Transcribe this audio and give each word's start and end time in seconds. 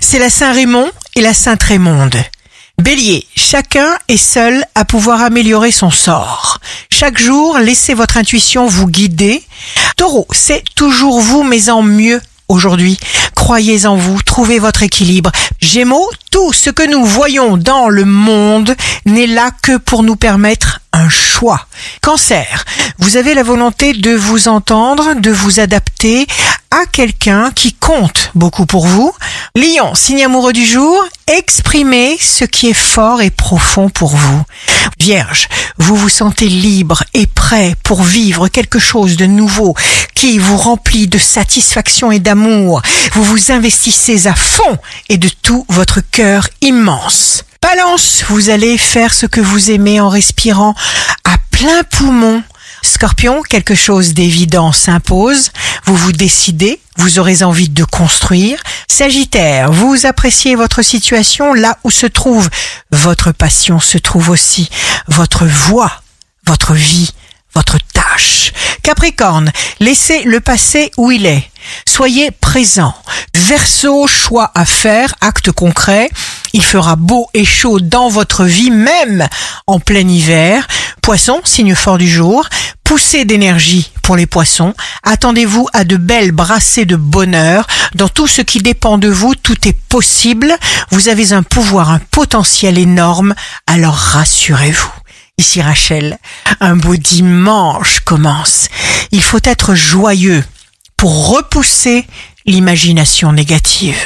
c'est 0.00 0.18
la 0.18 0.30
Saint-Raymond 0.30 0.90
et 1.14 1.20
la 1.20 1.32
Sainte-Raymonde. 1.32 2.16
Bélier, 2.82 3.24
chacun 3.36 3.96
est 4.08 4.16
seul 4.16 4.64
à 4.74 4.84
pouvoir 4.84 5.22
améliorer 5.22 5.70
son 5.70 5.90
sort. 5.90 6.58
Chaque 6.90 7.18
jour, 7.18 7.58
laissez 7.58 7.94
votre 7.94 8.16
intuition 8.16 8.66
vous 8.66 8.88
guider. 8.88 9.42
Taureau, 9.96 10.26
c'est 10.32 10.64
toujours 10.74 11.20
vous, 11.20 11.44
mais 11.44 11.70
en 11.70 11.82
mieux 11.82 12.20
aujourd'hui. 12.48 12.98
Croyez 13.36 13.86
en 13.86 13.96
vous, 13.96 14.20
trouvez 14.22 14.58
votre 14.58 14.82
équilibre. 14.82 15.30
Gémeaux, 15.60 16.10
tout 16.32 16.52
ce 16.52 16.70
que 16.70 16.88
nous 16.90 17.04
voyons 17.04 17.56
dans 17.56 17.88
le 17.88 18.04
monde 18.04 18.74
n'est 19.06 19.28
là 19.28 19.50
que 19.62 19.76
pour 19.76 20.02
nous 20.02 20.16
permettre 20.16 20.80
un 20.92 21.08
choix. 21.08 21.66
Cancer, 22.02 22.64
vous 22.98 23.16
avez 23.16 23.34
la 23.34 23.42
volonté 23.42 23.92
de 23.92 24.14
vous 24.14 24.48
entendre, 24.48 25.14
de 25.14 25.30
vous 25.30 25.60
adapter 25.60 26.26
à 26.72 26.86
quelqu'un 26.86 27.50
qui 27.50 27.74
compte 27.74 28.30
beaucoup 28.34 28.64
pour 28.64 28.86
vous. 28.86 29.12
Lion, 29.54 29.94
signe 29.94 30.24
amoureux 30.24 30.54
du 30.54 30.64
jour, 30.64 31.04
exprimez 31.26 32.16
ce 32.18 32.46
qui 32.46 32.70
est 32.70 32.72
fort 32.72 33.20
et 33.20 33.28
profond 33.28 33.90
pour 33.90 34.16
vous. 34.16 34.42
Vierge, 34.98 35.48
vous 35.76 35.96
vous 35.96 36.08
sentez 36.08 36.48
libre 36.48 37.04
et 37.12 37.26
prêt 37.26 37.76
pour 37.82 38.02
vivre 38.02 38.48
quelque 38.48 38.78
chose 38.78 39.16
de 39.18 39.26
nouveau 39.26 39.74
qui 40.14 40.38
vous 40.38 40.56
remplit 40.56 41.08
de 41.08 41.18
satisfaction 41.18 42.10
et 42.10 42.20
d'amour. 42.20 42.80
Vous 43.12 43.22
vous 43.22 43.52
investissez 43.52 44.26
à 44.26 44.34
fond 44.34 44.78
et 45.10 45.18
de 45.18 45.28
tout 45.28 45.66
votre 45.68 46.00
cœur 46.00 46.48
immense. 46.62 47.44
Balance, 47.60 48.24
vous 48.28 48.48
allez 48.48 48.78
faire 48.78 49.12
ce 49.12 49.26
que 49.26 49.42
vous 49.42 49.70
aimez 49.70 50.00
en 50.00 50.08
respirant 50.08 50.74
à 51.24 51.36
plein 51.50 51.82
poumon. 51.84 52.42
Scorpion, 52.82 53.42
quelque 53.42 53.76
chose 53.76 54.12
d'évident 54.12 54.72
s'impose. 54.72 55.52
Vous 55.84 55.96
vous 55.96 56.12
décidez, 56.12 56.80
vous 56.96 57.18
aurez 57.18 57.42
envie 57.42 57.68
de 57.68 57.84
construire. 57.84 58.62
Sagittaire, 58.88 59.72
vous 59.72 60.06
appréciez 60.06 60.54
votre 60.54 60.82
situation 60.82 61.54
là 61.54 61.78
où 61.84 61.90
se 61.90 62.06
trouve 62.06 62.48
votre 62.90 63.32
passion, 63.32 63.80
se 63.80 63.98
trouve 63.98 64.30
aussi 64.30 64.70
votre 65.08 65.44
voix, 65.44 66.02
votre 66.46 66.74
vie, 66.74 67.12
votre 67.54 67.78
tâche. 67.92 68.52
Capricorne, 68.82 69.52
laissez 69.80 70.22
le 70.24 70.40
passé 70.40 70.90
où 70.96 71.10
il 71.10 71.26
est. 71.26 71.50
Soyez 71.86 72.30
présent. 72.30 72.94
Verseau, 73.34 74.06
choix 74.06 74.50
à 74.54 74.64
faire, 74.64 75.14
acte 75.20 75.52
concret. 75.52 76.10
Il 76.52 76.64
fera 76.64 76.96
beau 76.96 77.28
et 77.34 77.44
chaud 77.44 77.80
dans 77.80 78.08
votre 78.08 78.44
vie, 78.44 78.70
même 78.70 79.28
en 79.66 79.80
plein 79.80 80.06
hiver. 80.06 80.66
Poisson, 81.00 81.40
signe 81.44 81.74
fort 81.74 81.98
du 81.98 82.08
jour. 82.08 82.48
Poussez 82.84 83.24
d'énergie 83.24 83.91
pour 84.02 84.16
les 84.16 84.26
poissons. 84.26 84.74
Attendez-vous 85.02 85.68
à 85.72 85.84
de 85.84 85.96
belles 85.96 86.32
brassées 86.32 86.84
de 86.84 86.96
bonheur. 86.96 87.66
Dans 87.94 88.08
tout 88.08 88.26
ce 88.26 88.42
qui 88.42 88.58
dépend 88.58 88.98
de 88.98 89.08
vous, 89.08 89.34
tout 89.34 89.66
est 89.66 89.78
possible. 89.88 90.54
Vous 90.90 91.08
avez 91.08 91.32
un 91.32 91.42
pouvoir, 91.42 91.90
un 91.90 92.00
potentiel 92.10 92.78
énorme. 92.78 93.34
Alors 93.66 93.94
rassurez-vous. 93.94 94.92
Ici 95.38 95.62
Rachel, 95.62 96.18
un 96.60 96.76
beau 96.76 96.96
dimanche 96.96 98.00
commence. 98.00 98.68
Il 99.12 99.22
faut 99.22 99.40
être 99.44 99.74
joyeux 99.74 100.44
pour 100.96 101.28
repousser 101.28 102.06
l'imagination 102.44 103.32
négative. 103.32 103.96